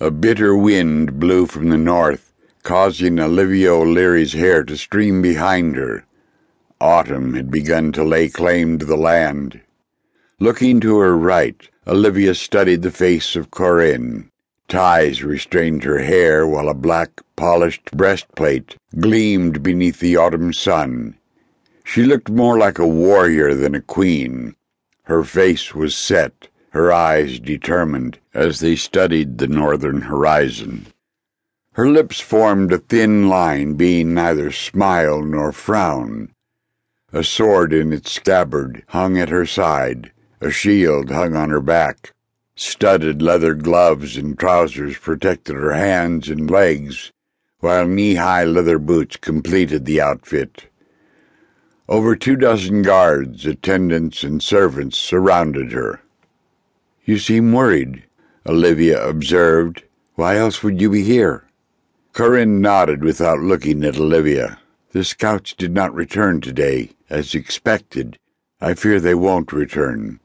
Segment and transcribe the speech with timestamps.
[0.00, 6.04] A bitter wind blew from the north, causing Olivia O'Leary's hair to stream behind her.
[6.80, 9.60] Autumn had begun to lay claim to the land.
[10.38, 14.30] Looking to her right, Olivia studied the face of Corinne.
[14.68, 21.16] Ties restrained her hair while a black, polished breastplate gleamed beneath the autumn sun.
[21.82, 24.54] She looked more like a warrior than a queen.
[25.04, 26.46] Her face was set,
[26.78, 30.86] her eyes determined, as they studied the northern horizon.
[31.72, 36.32] Her lips formed a thin line, being neither smile nor frown.
[37.12, 42.14] A sword in its scabbard hung at her side, a shield hung on her back.
[42.54, 47.10] Studded leather gloves and trousers protected her hands and legs,
[47.58, 50.70] while knee-high leather boots completed the outfit.
[51.88, 56.02] Over two dozen guards, attendants, and servants surrounded her.
[57.08, 58.02] You seem worried,
[58.46, 59.82] Olivia observed.
[60.16, 61.44] Why else would you be here?
[62.12, 64.58] Corinne nodded without looking at Olivia.
[64.92, 68.18] The scouts did not return today, as expected.
[68.60, 70.20] I fear they won't return.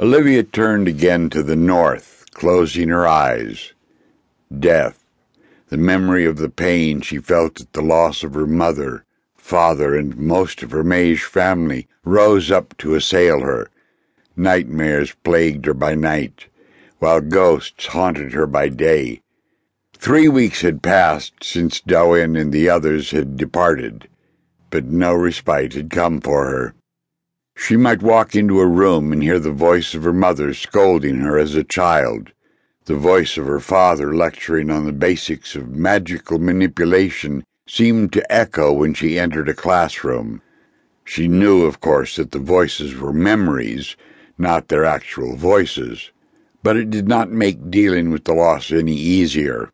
[0.00, 3.74] Olivia turned again to the north, closing her eyes.
[4.58, 5.04] Death,
[5.68, 9.04] the memory of the pain she felt at the loss of her mother,
[9.36, 13.68] father, and most of her mage family rose up to assail her.
[14.38, 16.46] Nightmares plagued her by night,
[17.00, 19.20] while ghosts haunted her by day.
[19.94, 24.08] Three weeks had passed since Dawin and the others had departed,
[24.70, 26.74] but no respite had come for her.
[27.56, 31.36] She might walk into a room and hear the voice of her mother scolding her
[31.36, 32.30] as a child,
[32.84, 38.72] the voice of her father lecturing on the basics of magical manipulation seemed to echo
[38.72, 40.40] when she entered a classroom.
[41.04, 43.96] She knew, of course, that the voices were memories,
[44.38, 46.10] not their actual voices,
[46.62, 49.70] but it did not make dealing with the loss any easier.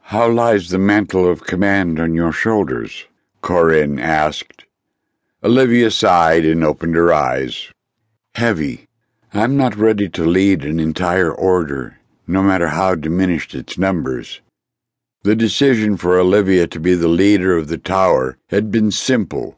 [0.00, 3.06] How lies the mantle of command on your shoulders?
[3.42, 4.64] Corinne asked.
[5.44, 7.72] Olivia sighed and opened her eyes.
[8.34, 8.86] Heavy.
[9.34, 14.40] I'm not ready to lead an entire order, no matter how diminished its numbers.
[15.22, 19.56] The decision for Olivia to be the leader of the tower had been simple.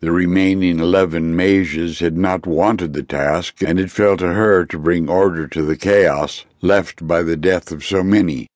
[0.00, 4.78] The remaining eleven mages had not wanted the task, and it fell to her to
[4.78, 8.46] bring order to the chaos left by the death of so many.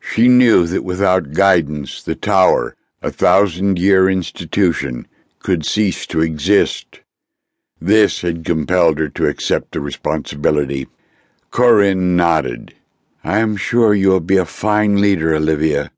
[0.00, 5.08] She knew that without guidance, the tower, a thousand year institution,
[5.40, 7.00] could cease to exist.
[7.80, 10.86] This had compelled her to accept the responsibility.
[11.50, 12.74] Corinne nodded.
[13.24, 15.90] I am sure you will be a fine leader, Olivia.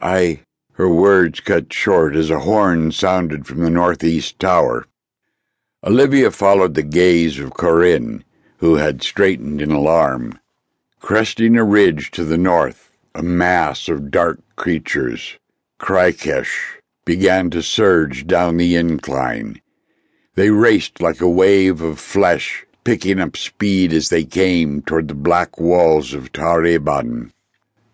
[0.00, 0.40] I.
[0.80, 4.86] Her words cut short as a horn sounded from the northeast tower.
[5.84, 8.24] Olivia followed the gaze of Corinne,
[8.60, 10.38] who had straightened in alarm.
[10.98, 15.36] Cresting a ridge to the north, a mass of dark creatures,
[15.78, 19.60] Krai'kesh, began to surge down the incline.
[20.34, 25.14] They raced like a wave of flesh picking up speed as they came toward the
[25.14, 27.34] black walls of Tar Ebon.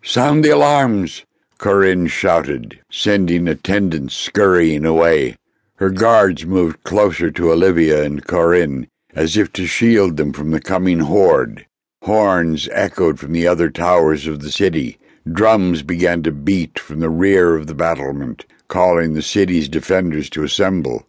[0.01, 1.25] Sound the alarms!
[1.57, 5.35] Corinne shouted, sending attendants scurrying away.
[5.77, 10.61] Her guards moved closer to Olivia and Corinne, as if to shield them from the
[10.61, 11.65] coming horde.
[12.03, 14.99] Horns echoed from the other towers of the city.
[15.31, 20.43] Drums began to beat from the rear of the battlement, calling the city's defenders to
[20.43, 21.07] assemble.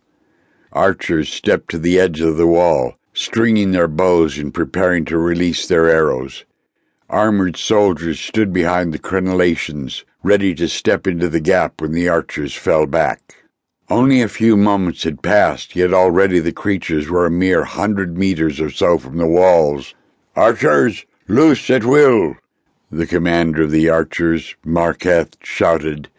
[0.73, 5.67] Archers stepped to the edge of the wall, stringing their bows and preparing to release
[5.67, 6.45] their arrows.
[7.11, 12.55] Armored soldiers stood behind the crenellations, ready to step into the gap when the archers
[12.55, 13.45] fell back.
[13.89, 18.61] Only a few moments had passed, yet already the creatures were a mere hundred meters
[18.61, 19.95] or so from the walls.
[20.37, 22.37] Archers, loose at will!
[22.91, 26.11] The commander of the archers, Marketh, shouted.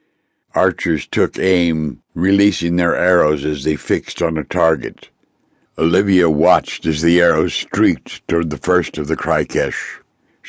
[0.55, 5.09] Archers took aim, releasing their arrows as they fixed on a target.
[5.77, 9.98] Olivia watched as the arrows streaked toward the first of the Krai'kesh.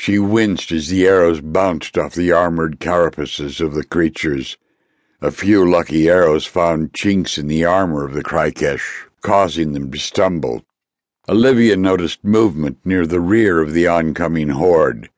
[0.02, 4.56] She winced as the arrows bounced off the armored carapaces of the creatures.
[5.20, 8.80] A few lucky arrows found chinks in the armor of the Krai'kesh,
[9.20, 10.64] causing them to stumble.
[11.28, 15.10] Olivia noticed movement near the rear of the oncoming horde.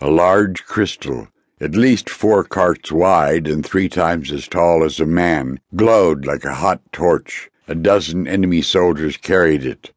[0.00, 1.26] A large crystal,
[1.60, 6.44] at least four carts wide and three times as tall as a man, glowed like
[6.44, 7.50] a hot torch.
[7.66, 9.92] A dozen enemy soldiers carried it.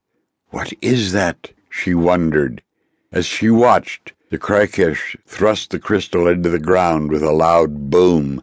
[0.50, 1.52] What is that?
[1.70, 2.64] she wondered.
[3.12, 8.42] As she watched, the Krai'kesh thrust the crystal into the ground with a loud boom,